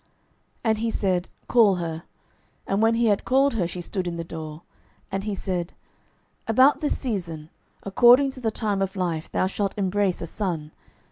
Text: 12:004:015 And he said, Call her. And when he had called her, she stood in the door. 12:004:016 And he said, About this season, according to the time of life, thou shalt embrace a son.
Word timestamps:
12:004:015 0.01 0.09
And 0.63 0.77
he 0.79 0.89
said, 0.89 1.29
Call 1.47 1.75
her. 1.75 2.03
And 2.65 2.81
when 2.81 2.95
he 2.95 3.05
had 3.05 3.23
called 3.23 3.53
her, 3.53 3.67
she 3.67 3.81
stood 3.81 4.07
in 4.07 4.15
the 4.15 4.23
door. 4.23 4.63
12:004:016 4.63 4.63
And 5.11 5.23
he 5.25 5.35
said, 5.35 5.73
About 6.47 6.81
this 6.81 6.97
season, 6.97 7.51
according 7.83 8.31
to 8.31 8.41
the 8.41 8.49
time 8.49 8.81
of 8.81 8.95
life, 8.95 9.31
thou 9.31 9.45
shalt 9.45 9.77
embrace 9.77 10.19
a 10.19 10.25
son. 10.25 10.71